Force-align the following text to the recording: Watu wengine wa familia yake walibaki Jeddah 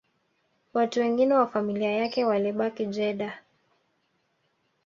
Watu 0.73 0.99
wengine 0.99 1.33
wa 1.33 1.47
familia 1.47 1.91
yake 1.91 2.25
walibaki 2.25 2.85
Jeddah 2.85 3.39